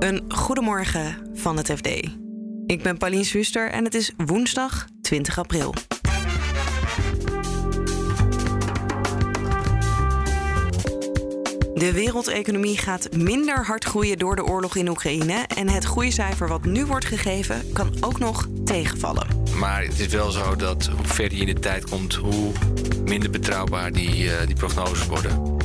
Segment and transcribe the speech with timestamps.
[0.00, 1.86] Een goedemorgen van het FD.
[2.66, 5.74] Ik ben Pauline Swuster en het is woensdag 20 april.
[11.74, 15.44] De wereldeconomie gaat minder hard groeien door de oorlog in Oekraïne.
[15.56, 19.26] En het groeicijfer wat nu wordt gegeven kan ook nog tegenvallen.
[19.58, 22.52] Maar het is wel zo dat hoe verder je in de tijd komt, hoe
[23.04, 25.59] minder betrouwbaar die, uh, die prognoses worden.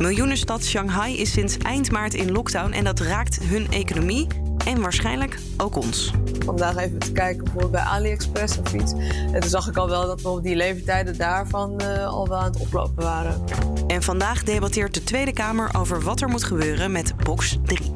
[0.00, 4.26] Miljoenenstad Shanghai is sinds eind maart in lockdown en dat raakt hun economie
[4.66, 6.12] en waarschijnlijk ook ons.
[6.44, 8.92] Vandaag even te kijken bijvoorbeeld bij AliExpress of iets.
[9.32, 12.52] En toen zag ik al wel dat we die leeftijden daarvan uh, al wel aan
[12.52, 13.44] het oplopen waren.
[13.86, 17.92] En vandaag debatteert de Tweede Kamer over wat er moet gebeuren met box 3.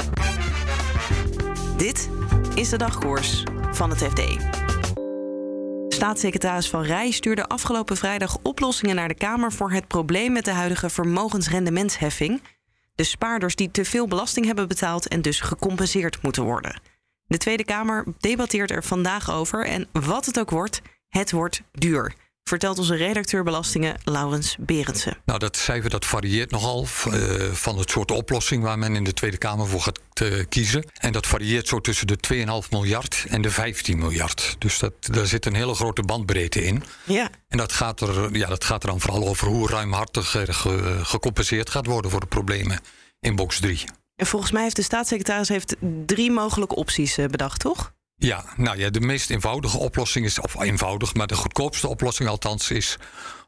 [1.76, 2.08] Dit
[2.54, 3.42] is de dagkoers
[3.72, 4.22] van het FD.
[5.94, 10.50] Staatssecretaris Van Rij stuurde afgelopen vrijdag oplossingen naar de Kamer voor het probleem met de
[10.50, 12.42] huidige vermogensrendementsheffing.
[12.94, 16.80] De spaarders die te veel belasting hebben betaald en dus gecompenseerd moeten worden.
[17.26, 22.14] De Tweede Kamer debatteert er vandaag over en wat het ook wordt, het wordt duur
[22.44, 25.16] vertelt onze redacteur belastingen Laurens Berendsen.
[25.24, 29.12] Nou, dat cijfer dat varieert nogal uh, van het soort oplossing waar men in de
[29.12, 30.84] Tweede Kamer voor gaat uh, kiezen.
[30.94, 32.18] En dat varieert zo tussen de
[32.64, 34.56] 2,5 miljard en de 15 miljard.
[34.58, 36.82] Dus dat, daar zit een hele grote bandbreedte in.
[37.04, 37.30] Ja.
[37.48, 40.98] En dat gaat, er, ja, dat gaat er dan vooral over hoe ruimhartig er ge,
[41.02, 42.80] gecompenseerd gaat worden voor de problemen
[43.20, 43.84] in box 3.
[44.16, 47.92] En volgens mij heeft de staatssecretaris heeft drie mogelijke opties uh, bedacht, toch?
[48.16, 52.70] Ja, nou ja, de meest eenvoudige oplossing is, of eenvoudig, maar de goedkoopste oplossing althans
[52.70, 52.96] is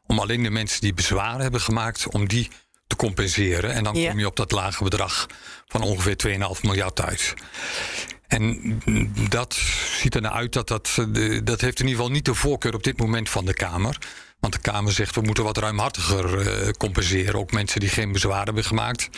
[0.05, 2.49] om alleen de mensen die bezwaren hebben gemaakt, om die
[2.87, 3.73] te compenseren.
[3.73, 4.09] En dan ja.
[4.09, 5.25] kom je op dat lage bedrag
[5.67, 7.33] van ongeveer 2,5 miljard uit.
[8.27, 8.81] En
[9.29, 9.53] dat
[9.99, 10.95] ziet er naar uit dat dat,
[11.43, 13.97] dat heeft in ieder geval niet de voorkeur op dit moment van de Kamer.
[14.39, 17.35] Want de Kamer zegt we moeten wat ruimhartiger uh, compenseren.
[17.35, 19.09] Ook mensen die geen bezwaar hebben gemaakt,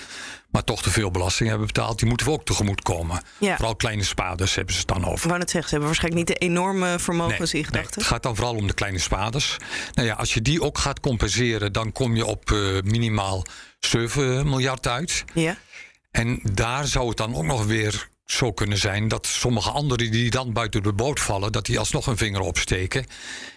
[0.52, 3.22] maar toch te veel belasting hebben betaald, die moeten we ook tegemoet komen.
[3.38, 3.56] Ja.
[3.56, 5.28] Vooral kleine spaarders hebben ze het dan over.
[5.28, 7.92] Wou het zeggen, ze hebben waarschijnlijk niet de enorme vermogens nee, in gedachten.
[7.96, 9.58] Nee, het gaat dan vooral om de kleine spaarders.
[9.94, 13.46] Nou ja, als je die ook gaat compenseren, dan kom je op uh, minimaal
[13.80, 15.26] 7 miljard uit.
[15.34, 15.58] Ja.
[16.12, 20.30] En daar zou het dan ook nog weer zo kunnen zijn dat sommige anderen die
[20.30, 23.06] dan buiten de boot vallen, dat die alsnog een vinger opsteken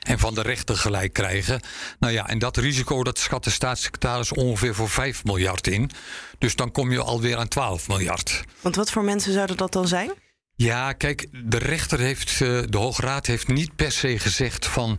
[0.00, 1.60] en van de rechter gelijk krijgen.
[1.99, 5.91] Nou ja, en dat risico dat schat de staatssecretaris ongeveer voor 5 miljard in.
[6.38, 8.44] Dus dan kom je alweer aan 12 miljard.
[8.60, 10.12] Want wat voor mensen zouden dat dan zijn?
[10.55, 14.99] Ja, kijk, de rechter heeft, de Hoge Raad heeft niet per se gezegd van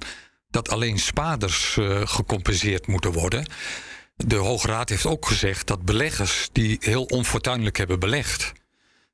[0.49, 3.45] dat alleen spaarders uh, gecompenseerd moeten worden.
[4.15, 8.53] De Hoge Raad heeft ook gezegd dat beleggers die heel onfortuinlijk hebben belegd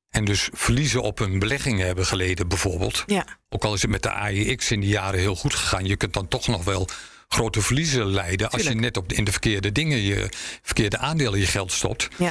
[0.09, 3.03] en dus verliezen op hun beleggingen hebben geleden, bijvoorbeeld.
[3.05, 3.25] Ja.
[3.49, 6.13] Ook al is het met de AEX in die jaren heel goed gegaan, je kunt
[6.13, 6.87] dan toch nog wel
[7.27, 10.29] grote verliezen leiden als je net op de, in de verkeerde dingen, je
[10.61, 12.07] verkeerde aandelen je geld stopt.
[12.17, 12.29] Ja.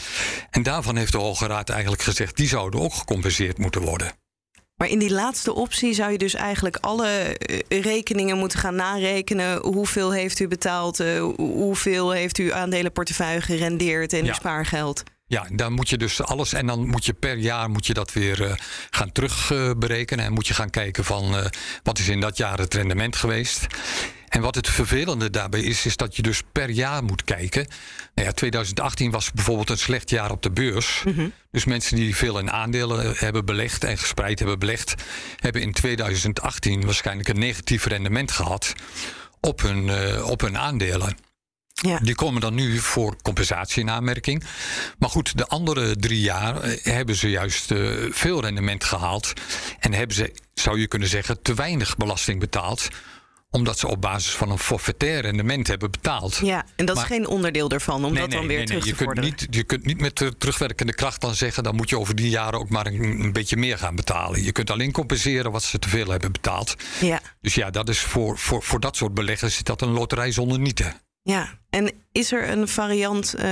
[0.51, 4.13] En daarvan heeft de Hoge Raad eigenlijk gezegd, die zouden ook gecompenseerd moeten worden.
[4.77, 7.37] Maar in die laatste optie zou je dus eigenlijk alle
[7.69, 9.61] rekeningen moeten gaan narekenen.
[9.61, 11.03] Hoeveel heeft u betaald?
[11.37, 14.29] Hoeveel heeft u aandelenportefeuille gerendeerd en Ja.
[14.29, 15.03] uw spaargeld?
[15.29, 18.13] Ja, dan moet je dus alles en dan moet je per jaar moet je dat
[18.13, 18.53] weer uh,
[18.91, 20.25] gaan terugberekenen.
[20.25, 21.45] en moet je gaan kijken van uh,
[21.83, 23.67] wat is in dat jaar het rendement geweest.
[24.29, 27.67] En wat het vervelende daarbij is, is dat je dus per jaar moet kijken.
[28.15, 31.03] Nou ja, 2018 was bijvoorbeeld een slecht jaar op de beurs.
[31.05, 31.33] Mm -hmm.
[31.51, 34.95] Dus mensen die veel in aandelen hebben belegd en gespreid hebben belegd,
[35.37, 38.73] hebben in 2018 waarschijnlijk een negatief rendement gehad
[39.41, 39.91] op hun,
[40.25, 41.28] op hun aandelen.
[41.81, 41.99] Ja.
[41.99, 44.45] Die komen dan nu voor compensatie in aanmerking.
[44.99, 49.33] Maar goed, de andere drie jaar eh, hebben ze juist uh, veel rendement gehaald.
[49.79, 52.89] En hebben ze, zou je kunnen zeggen, te weinig belasting betaald
[53.51, 56.37] omdat ze op basis van een forfaitair rendement hebben betaald.
[56.37, 58.67] Ja, en dat Maar- is geen onderdeel ervan om Nee, dat nee, dan weer nee,
[58.67, 58.79] nee.
[58.81, 61.63] terug Je kunt, niet, je kunt niet met de terugwerkende kracht dan zeggen...
[61.63, 64.43] dan moet je over die jaren ook maar een, een beetje meer gaan betalen.
[64.45, 66.75] Je kunt alleen compenseren wat ze te veel hebben betaald.
[67.01, 70.33] Ja, Dus ja, dat is voor, voor, voor dat soort beleggers is dat een loterij
[70.33, 71.01] zonder nieten.
[71.33, 71.59] Ja.
[71.71, 73.51] En is er een variant eh,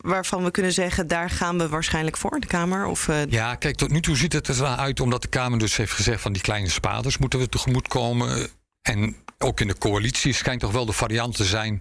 [0.00, 1.06] waarvan we kunnen zeggen...
[1.06, 2.86] daar gaan we waarschijnlijk voor, de Kamer?
[2.86, 5.58] Of, eh, Ja, kijk, tot nu toe ziet het er zo uit omdat de Kamer
[5.58, 8.48] dus heeft gezegd van die kleine spaarders moeten we tegemoet komen.
[8.82, 11.78] En ook in de coalitie schijnt toch wel de variant te zijn.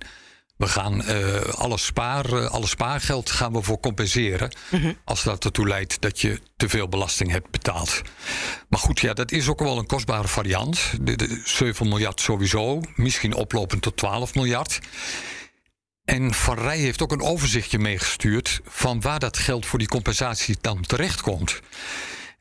[0.58, 4.56] We gaan eh, alle, spaar, eh, alle spaargeld gaan we voor compenseren.
[5.04, 8.02] Als dat ertoe leidt dat je te veel belasting hebt betaald.
[8.70, 10.80] Maar goed, ja, dat is ook wel een kostbare variant.
[11.02, 14.80] De, de 7 miljard sowieso, misschien oplopend tot 12 miljard.
[16.06, 20.58] En Van Rij heeft ook een overzichtje meegestuurd van waar dat geld voor die compensatie
[20.62, 21.60] dan terechtkomt.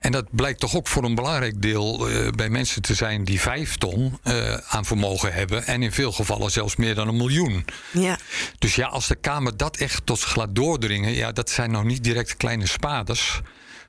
[0.04, 3.40] En dat blijkt toch ook voor een belangrijk deel eh, bij mensen te zijn die
[3.40, 5.66] vijf ton eh, aan vermogen hebben.
[5.66, 7.64] En in veel gevallen zelfs meer dan een miljoen.
[7.92, 8.18] ja.
[8.58, 11.84] Dus ja, als de Kamer dat echt tot zich laat doordringen, ja, dat zijn nog
[11.84, 13.40] niet direct kleine spaarders.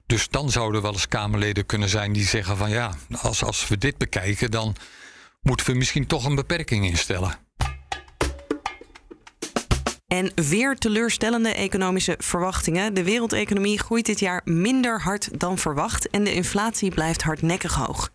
[0.05, 3.77] Dus dan zouden wel eens Kamerleden kunnen zijn die zeggen van ja, als, als we
[3.77, 4.75] dit bekijken, dan
[5.41, 7.44] moeten we misschien toch een beperking instellen.
[10.15, 12.93] En weer teleurstellende economische verwachtingen.
[12.93, 18.09] De wereldeconomie groeit dit jaar minder hard dan verwacht en de inflatie blijft hardnekkig hoog.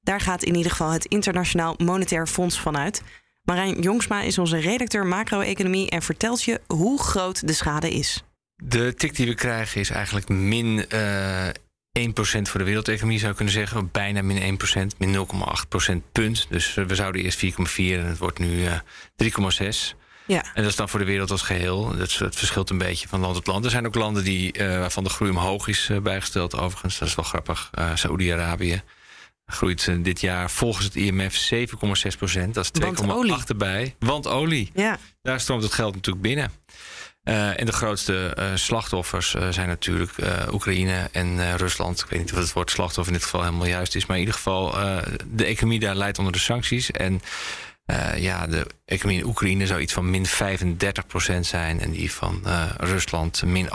[0.00, 3.02] Daar gaat in ieder geval het Internationaal Monetair Fonds vanuit.
[3.42, 8.24] Marijn Jongsma is onze redacteur macro-economie en vertelt je hoe groot de schade is.
[8.56, 11.50] De tik die we krijgen is eigenlijk min uh, 1%
[12.42, 13.88] voor de wereldeconomie, zou je kunnen zeggen.
[13.92, 14.58] Bijna min
[14.94, 15.26] 1%, min
[15.94, 16.46] 0,8% punt.
[16.50, 18.78] Dus we zouden eerst 4,4 en het wordt nu uh,
[19.22, 20.03] 3,6.
[20.26, 20.44] Ja.
[20.54, 21.96] En dat is dan voor de wereld als geheel.
[21.96, 23.64] Dat, het verschilt een beetje van land tot land.
[23.64, 26.98] Er zijn ook landen die, uh, waarvan de groei omhoog is uh, bijgesteld, overigens.
[26.98, 27.70] Dat is wel grappig.
[27.78, 28.82] Uh, Saoedi-Arabië
[29.46, 32.54] groeit dit jaar volgens het IMF 7,6 procent.
[32.54, 33.94] Dat is 2,8 erbij.
[33.98, 34.70] Want olie.
[34.74, 34.98] Ja.
[35.22, 36.52] Daar stroomt het geld natuurlijk binnen.
[37.24, 40.12] Uh, en de grootste uh, slachtoffers uh, zijn natuurlijk
[40.52, 42.00] Oekraïne en Rusland.
[42.00, 44.06] Ik weet niet of het woord slachtoffer in dit geval helemaal juist is.
[44.06, 44.70] Maar in ieder geval,
[45.26, 46.90] de economie daar leidt onder de sancties.
[46.90, 47.20] En
[47.86, 51.80] uh, ja, de economie in Oekraïne zou iets van min 35 procent zijn.
[51.80, 53.70] En die van uh, Rusland min 8,5.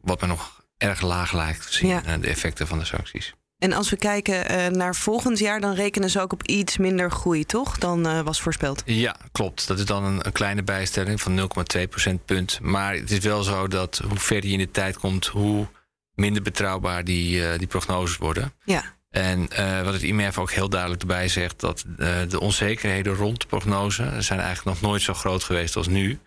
[0.00, 2.02] Wat me nog erg laag lijkt gezien ja.
[2.06, 3.34] uh, de effecten van de sancties.
[3.58, 7.44] En als we kijken naar volgend jaar, dan rekenen ze ook op iets minder groei,
[7.44, 7.78] toch?
[7.78, 8.82] Dan was voorspeld.
[8.84, 9.66] Ja, klopt.
[9.66, 12.58] Dat is dan een, een kleine bijstelling van 0,2 procentpunt.
[12.62, 15.66] Maar het is wel zo dat hoe verder je in de tijd komt, hoe
[16.14, 18.52] minder betrouwbaar die, die prognoses worden.
[18.64, 18.84] Ja.
[19.10, 23.40] En uh, wat het IMF ook heel duidelijk erbij zegt, dat uh, de onzekerheden rond
[23.40, 26.18] de prognose zijn eigenlijk nog nooit zo groot geweest als nu.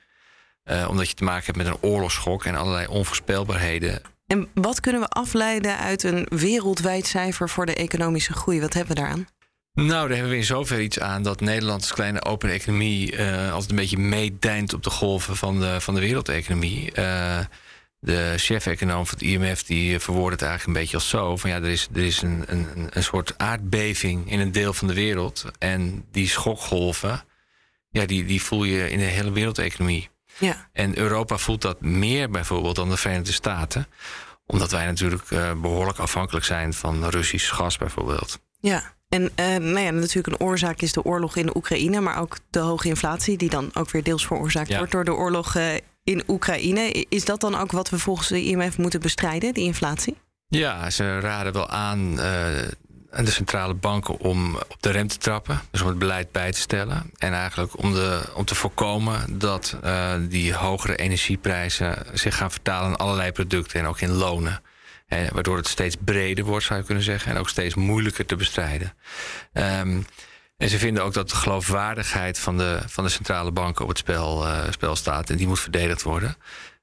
[0.65, 4.01] Uh, omdat je te maken hebt met een oorlogsschok en allerlei onvoorspelbaarheden.
[4.27, 8.61] En wat kunnen we afleiden uit een wereldwijd cijfer voor de economische groei?
[8.61, 9.27] Wat hebben we daaraan?
[9.73, 13.21] Nou, daar hebben we in zover iets aan dat Nederland als kleine open economie
[13.51, 16.91] altijd een beetje meedijnt op de golven van de, van de wereldeconomie.
[18.05, 21.55] De chef-econoom van het IMF die verwoordt het eigenlijk een beetje als zo: van ja,
[21.55, 25.45] er is, er is een, een, een soort aardbeving in een deel van de wereld.
[25.59, 27.23] En die schokgolven,
[27.89, 30.09] ja, die, die voel je in de hele wereldeconomie.
[30.37, 30.69] Ja.
[30.73, 33.87] En Europa voelt dat meer bijvoorbeeld dan de Verenigde Staten,
[34.45, 38.39] omdat wij natuurlijk uh, behoorlijk afhankelijk zijn van Russisch gas bijvoorbeeld.
[38.59, 38.93] Ja.
[39.13, 42.37] En uh, nou ja, natuurlijk een oorzaak is de oorlog in de Oekraïne, maar ook
[42.49, 44.77] de hoge inflatie, die dan ook weer deels veroorzaakt ja.
[44.77, 45.73] wordt door de oorlog uh,
[46.03, 47.05] in Oekraïne.
[47.09, 50.17] Is dat dan ook wat we volgens de IMF moeten bestrijden, die inflatie?
[50.47, 52.45] Ja, ze raden wel aan uh,
[53.11, 55.61] aan de centrale banken om op de rem te trappen.
[55.71, 57.11] Dus om het beleid bij te stellen.
[57.17, 62.89] En eigenlijk om, de, om te voorkomen dat uh, die hogere energieprijzen zich gaan vertalen
[62.89, 64.61] in allerlei producten en ook in lonen.
[65.33, 67.31] Waardoor het steeds breder wordt, zou je kunnen zeggen.
[67.31, 68.93] En ook steeds moeilijker te bestrijden.
[69.53, 70.05] Um,
[70.57, 73.97] en ze vinden ook dat de geloofwaardigheid van de, van de centrale banken op het
[73.97, 75.29] spel, uh, spel staat.
[75.29, 76.35] En die moet verdedigd worden.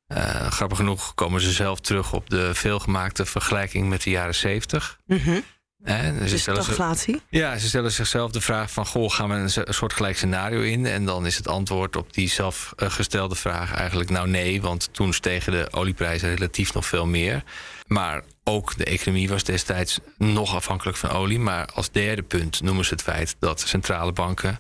[0.09, 4.99] Uh, grappig genoeg komen ze zelf terug op de veelgemaakte vergelijking met de jaren 70.
[5.06, 5.44] Mm.
[5.82, 7.23] Eh, dus stagflatie?
[7.29, 8.87] Ja, ze stellen zichzelf de vraag van...
[8.87, 10.87] goh, gaan we een, een soort gelijk scenario in?
[10.87, 14.11] En dan is het antwoord op die zelfgestelde vraag eigenlijk...
[14.11, 17.43] nou nee, want toen stegen de olieprijzen relatief nog veel meer.
[17.87, 21.38] Maar ook de economie was destijds nog afhankelijk van olie.
[21.38, 24.59] Maar als derde punt noemen ze het feit dat centrale banken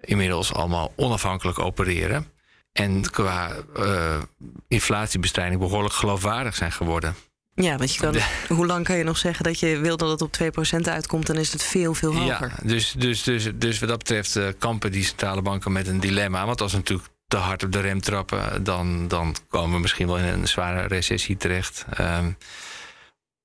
[0.00, 2.26] inmiddels allemaal onafhankelijk opereren.
[2.72, 4.22] En qua uh,
[4.68, 7.14] inflatiebestrijding behoorlijk geloofwaardig zijn geworden.
[7.54, 8.16] Ja, want je kan,
[8.56, 10.36] hoe lang kan je nog zeggen dat je wil dat het op
[10.76, 12.52] 2% uitkomt, dan is het veel, veel hoger.
[12.56, 16.00] Ja, dus, dus, dus, dus wat dat betreft uh, kampen die centrale banken met een
[16.00, 16.46] dilemma.
[16.46, 20.18] Want als natuurlijk te hard op de rem trappen, dan, dan komen we misschien wel
[20.18, 21.84] in een zware recessie terecht.
[22.00, 22.36] Um,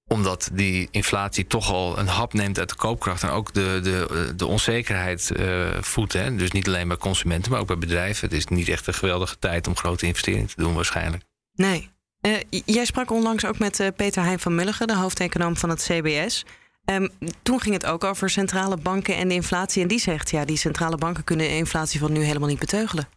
[0.07, 4.33] omdat die inflatie toch al een hap neemt uit de koopkracht en ook de, de,
[4.35, 6.13] de onzekerheid uh, voedt.
[6.13, 6.35] Hè?
[6.35, 8.27] Dus niet alleen bij consumenten, maar ook bij bedrijven.
[8.27, 11.23] Het is niet echt een geweldige tijd om grote investeringen te doen, waarschijnlijk.
[11.53, 11.89] Nee.
[12.21, 15.83] Uh, jij sprak onlangs ook met uh, Peter Heijn van Mulligen, de hoofdeconoom van het
[15.83, 16.45] CBS.
[16.85, 17.09] Um,
[17.43, 19.81] toen ging het ook over centrale banken en de inflatie.
[19.81, 23.07] En die zegt, ja, die centrale banken kunnen de inflatie van nu helemaal niet beteugelen.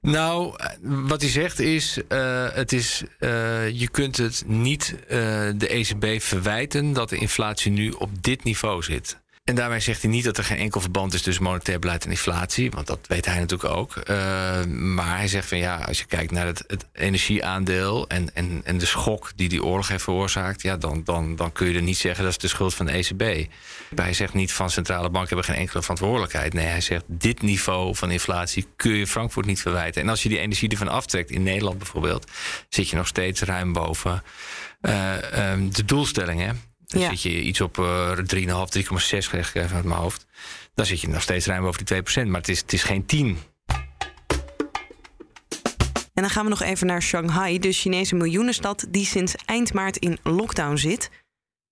[0.00, 3.04] Nou, wat hij zegt is, uh, het is
[3.72, 4.94] je kunt het niet
[5.56, 9.20] de ECB verwijten dat de inflatie nu op dit niveau zit.
[9.48, 12.10] En daarmee zegt hij niet dat er geen enkel verband is tussen monetair beleid en
[12.10, 12.70] inflatie.
[12.70, 13.96] Want dat weet hij natuurlijk ook.
[13.96, 18.78] Uh, maar hij zegt van ja, als je kijkt naar het, energieaandeel en, en, en
[18.78, 21.96] de schok die die oorlog heeft veroorzaakt, ja, dan, dan, dan kun je er niet
[21.96, 23.48] zeggen dat is de schuld van de ECB.
[23.94, 26.52] Hij zegt niet van centrale banken hebben geen enkele verantwoordelijkheid.
[26.52, 30.02] Nee, hij zegt dit niveau van inflatie kun je Frankfurt niet verwijten.
[30.02, 32.30] En als je die energie ervan aftrekt, in Nederland bijvoorbeeld,
[32.68, 34.22] zit je nog steeds ruim boven
[34.82, 36.67] uh, um, de doelstellingen.
[36.88, 37.08] Dan ja.
[37.08, 38.24] zit je iets op uh, 3,5, 3,6
[39.08, 40.26] krijg ik even uit mijn hoofd.
[40.74, 42.26] Dan zit je nog steeds ruim boven die 2%.
[42.26, 43.38] Maar het is, het is geen 10.
[46.14, 49.96] En dan gaan we nog even naar Shanghai, de Chinese miljoenenstad die sinds eind maart
[49.96, 51.10] in lockdown zit.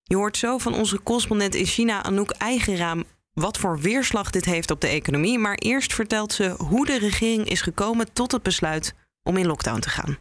[0.03, 4.71] Je hoort zo van onze correspondent in China, Anouk Eigenraam, wat voor weerslag dit heeft
[4.71, 5.39] op de economie.
[5.39, 8.93] Maar eerst vertelt ze hoe de regering is gekomen tot het besluit
[9.23, 10.17] om in lockdown te gaan.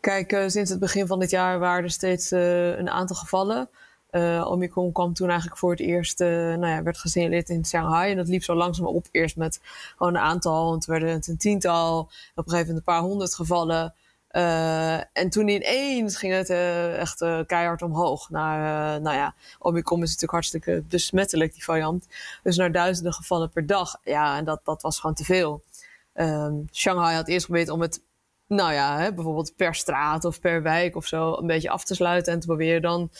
[0.00, 3.70] Kijk, uh, sinds het begin van dit jaar waren er steeds uh, een aantal gevallen.
[4.12, 8.10] Uh, Omicron kwam toen eigenlijk voor het eerst, nou ja, werd gesignaleerd in Shanghai.
[8.10, 9.06] En dat liep zo langzaam op.
[9.10, 9.60] Eerst met
[9.96, 11.98] gewoon een aantal, want werden het een tiental.
[12.00, 13.94] Op een gegeven moment een paar honderd gevallen.
[14.32, 16.50] Uh, en toen ineens ging het
[16.98, 18.30] echt keihard omhoog.
[18.30, 22.06] Naar, nou ja, Omicron is natuurlijk hartstikke besmettelijk, die variant.
[22.42, 23.98] Dus naar duizenden gevallen per dag.
[24.04, 25.62] Ja, en dat, dat was gewoon te veel.
[26.14, 28.02] Um, Shanghai had eerst geprobeerd om het,
[28.46, 31.94] nou ja, hè, bijvoorbeeld per straat of per wijk of zo, een beetje af te
[31.94, 32.32] sluiten.
[32.32, 33.10] En te proberen dan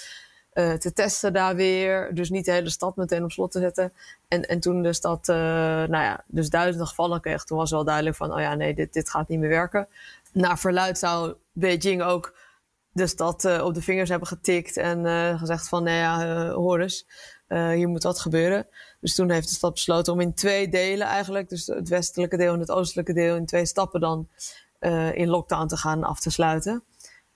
[0.52, 2.14] te testen daar weer.
[2.14, 3.92] Dus niet de hele stad meteen op slot te zetten.
[4.28, 8.16] En, en toen de stad, nou ja, dus duizenden gevallen kreeg, toen was wel duidelijk
[8.16, 9.88] van, oh ja, nee, dit, dit gaat niet meer werken
[10.32, 12.34] naar verluid zou Beijing ook
[12.92, 17.06] de stad uh, op de vingers hebben getikt en gezegd van, nou ja, hoor eens,
[17.48, 18.66] hier moet wat gebeuren.
[19.00, 22.52] Dus toen heeft de stad besloten om in twee delen eigenlijk, dus het westelijke deel
[22.52, 24.28] en het oostelijke deel, in twee stappen dan
[25.14, 26.84] in lockdown te gaan af te sluiten.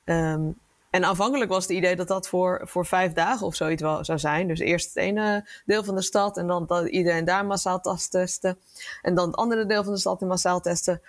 [0.04, 0.58] Um,
[0.90, 4.19] en aanvankelijk was het idee dat dat voor, voor vijf dagen of zoiets wel zou
[4.19, 4.49] zijn.
[4.49, 8.59] Dus eerst het ene deel van de stad en dan iedereen daar massaal testen.
[9.02, 11.00] En dan het andere deel van de stad in massaal testen.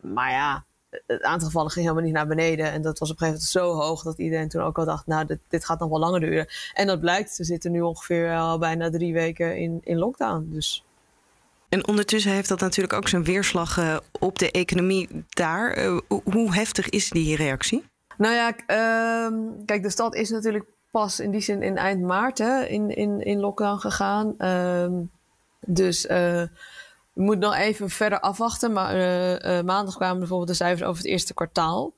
[0.00, 0.64] Maar ja,
[1.06, 2.72] het aantal gevallen ging helemaal niet naar beneden.
[2.72, 5.06] En dat was op een gegeven moment zo hoog dat iedereen toen ook al dacht,
[5.06, 6.46] nou, dit, gaat nog wel langer duren.
[6.74, 10.48] En dat blijkt, ze zitten nu ongeveer al bijna drie weken in, in lockdown.
[10.50, 10.84] Dus.
[11.68, 15.78] En ondertussen heeft dat natuurlijk ook zijn weerslag uh, op de economie daar.
[15.78, 17.84] Uh, hoe heftig is die reactie?
[18.18, 22.38] Nou ja, uh, kijk, de stad is natuurlijk pas in die zin in eind maart
[22.38, 24.34] hè, in, in, in lockdown gegaan.
[24.38, 24.92] Ehm,
[25.60, 26.42] dus uh,
[27.16, 28.72] we moeten nog even verder afwachten.
[28.72, 31.94] Maar uh, maandag kwamen bijvoorbeeld de cijfers over het eerste kwartaal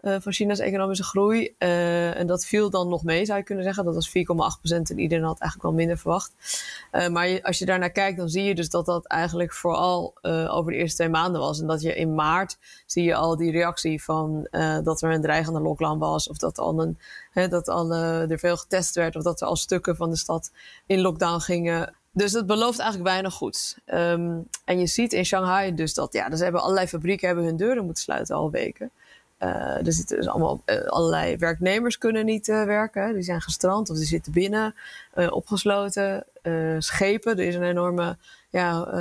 [0.00, 1.54] uh, van China's economische groei.
[1.58, 3.84] en dat viel dan nog mee, zou je kunnen zeggen.
[3.84, 4.14] Dat was 4,8
[4.58, 6.32] procent en iedereen had eigenlijk wel minder verwacht.
[7.10, 10.14] maar als je daarnaar kijkt, dan zie je dus dat dat eigenlijk vooral
[10.48, 11.60] over de eerste twee maanden was.
[11.60, 14.48] En dat je in maart zie je al die reactie van
[14.82, 16.28] dat er een dreigende lockdown was.
[16.28, 16.98] Of dat, al een,
[17.30, 19.16] hè, dat al, er veel getest werd.
[19.16, 20.52] Of dat er al stukken van de stad
[20.86, 21.94] in lockdown gingen.
[22.12, 23.76] Dus dat belooft eigenlijk weinig goeds.
[23.86, 27.56] Um, en je ziet in Shanghai dus dat, ja, dus hebben allerlei fabrieken hebben hun
[27.56, 28.90] deuren moeten sluiten al weken.
[29.38, 33.14] Uh, er zitten dus allemaal uh, allerlei werknemers kunnen niet uh, werken.
[33.14, 34.74] Die zijn gestrand of die zitten binnen,
[35.30, 36.24] opgesloten.
[36.78, 38.16] schepen, er is een enorme
[38.50, 38.94] ja,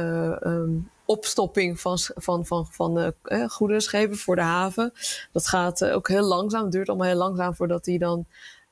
[0.43, 3.13] um, opstopping van, van, van, van
[3.47, 4.93] goede schepen voor de haven.
[5.31, 6.69] Dat gaat ook heel langzaam.
[6.69, 8.25] Duurt allemaal heel langzaam voordat die dan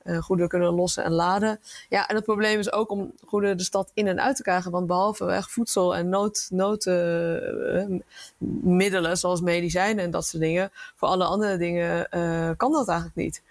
[0.08, 1.60] uh, goederen kunnen lossen en laden.
[1.90, 4.72] Ja, en het probleem is ook om goederen de stad in en uit te krijgen.
[4.72, 6.10] Want behalve echt voedsel en
[6.50, 8.00] nood, uh,
[9.14, 13.42] zoals medicijnen en dat soort dingen, voor alle andere dingen uh, kan dat eigenlijk niet.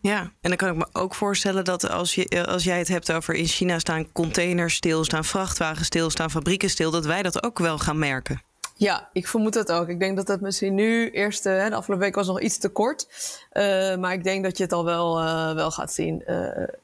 [0.00, 3.12] Ja, en dan kan ik me ook voorstellen dat als, je, als jij het hebt
[3.12, 7.42] over in China staan containers stil, staan vrachtwagens stil, staan fabrieken stil, dat wij dat
[7.42, 8.42] ook wel gaan merken.
[8.78, 9.88] Ja, ik vermoed dat ook.
[9.88, 12.68] Ik denk dat het misschien nu eerst, uh, de afgelopen week was nog iets te
[12.68, 13.06] kort.
[13.52, 16.22] Uh, maar ik denk dat je het al wel, uh, wel gaat zien.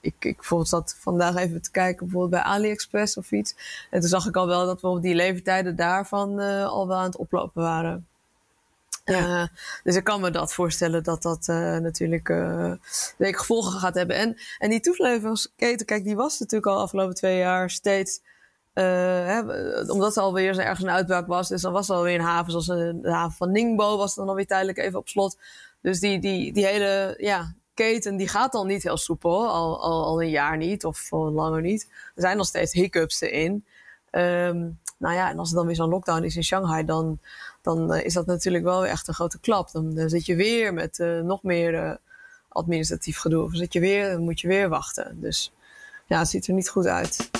[0.00, 3.54] ik, ik bijvoorbeeld zat vandaag even te kijken bijvoorbeeld bij AliExpress of iets.
[3.90, 7.16] En toen zag ik al wel dat bijvoorbeeld die leeftijden daarvan al wel aan het
[7.16, 8.06] oplopen waren.
[9.04, 9.50] Ja.
[9.84, 11.46] dus ik kan me dat voorstellen dat dat
[11.82, 12.32] natuurlijk
[13.18, 14.16] gevolgen gaat hebben.
[14.16, 18.20] En, en die toeleveringsketen, kijk, die was natuurlijk al afgelopen twee jaar steeds
[18.74, 19.40] uh, hè,
[19.90, 21.48] omdat er alweer ergens een uitbraak was.
[21.48, 24.46] Dus dan was er alweer een haven, zoals de haven van Ningbo was dan alweer
[24.46, 25.38] tijdelijk even op slot.
[25.80, 30.04] Dus die, die, die hele ja, keten die gaat dan niet heel soepel, al, al,
[30.04, 31.88] al een jaar niet of langer niet.
[32.14, 33.64] Er zijn nog steeds hiccups erin.
[34.10, 37.18] Um, nou ja, en als er dan weer zo'n lockdown is in Shanghai, dan,
[37.62, 39.70] dan uh, is dat natuurlijk wel echt een grote klap.
[39.72, 41.98] Dan zit je weer met uh, nog meer
[42.48, 43.44] administratief gedoe.
[43.44, 45.20] Of zit je weer, dan moet je weer wachten.
[45.20, 45.52] Dus
[46.06, 47.30] ja, het ziet er niet goed uit.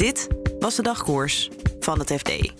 [0.00, 0.28] Dit
[0.58, 2.52] was de dagkoers van het FD.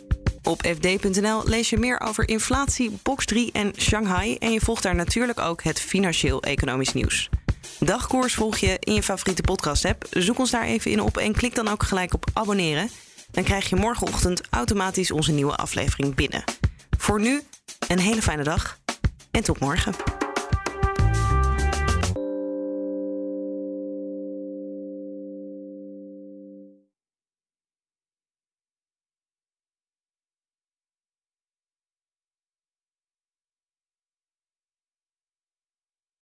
[0.42, 4.37] Op fd.nl lees je meer over inflatie, box 3 en Shanghai.
[4.37, 7.28] En je volgt daar natuurlijk ook het financieel-economisch nieuws.
[7.78, 10.06] Dagkoers volg je in je favoriete podcast-app.
[10.11, 12.90] Zoek ons daar even in op en klik dan ook gelijk op abonneren.
[13.30, 16.44] Dan krijg je morgenochtend automatisch onze nieuwe aflevering binnen.
[16.99, 17.42] Voor nu
[17.88, 18.78] een hele fijne dag
[19.30, 20.19] en tot morgen.